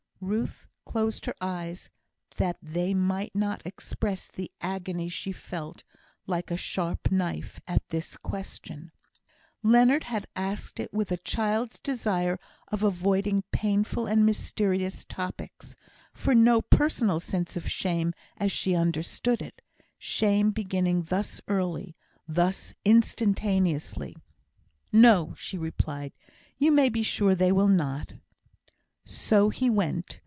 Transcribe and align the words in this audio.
Ruth 0.23 0.67
closed 0.85 1.25
her 1.25 1.33
eyes, 1.41 1.89
that 2.35 2.55
they 2.61 2.93
might 2.93 3.33
not 3.33 3.65
express 3.65 4.27
the 4.27 4.51
agony 4.61 5.09
she 5.09 5.31
felt, 5.31 5.83
like 6.27 6.51
a 6.51 6.57
sharp 6.57 7.11
knife, 7.11 7.59
at 7.67 7.89
this 7.89 8.17
question. 8.17 8.91
Leonard 9.63 10.03
had 10.03 10.27
asked 10.35 10.79
it 10.79 10.93
with 10.93 11.11
a 11.11 11.17
child's 11.17 11.79
desire 11.79 12.39
of 12.67 12.83
avoiding 12.83 13.41
painful 13.51 14.05
and 14.05 14.23
mysterious 14.23 15.03
topics, 15.05 15.75
from 16.13 16.43
no 16.43 16.61
personal 16.61 17.19
sense 17.19 17.57
of 17.57 17.67
shame 17.67 18.13
as 18.37 18.51
she 18.51 18.75
understood 18.75 19.41
it, 19.41 19.59
shame 19.97 20.51
beginning 20.51 21.01
thus 21.01 21.41
early, 21.47 21.95
thus 22.27 22.75
instantaneously. 22.85 24.15
"No," 24.93 25.33
she 25.35 25.57
replied. 25.57 26.13
"You 26.59 26.71
may 26.71 26.89
be 26.89 27.01
sure 27.01 27.33
they 27.33 27.51
will 27.51 27.67
not." 27.67 28.13
So 29.03 29.49
he 29.49 29.67
went. 29.69 30.19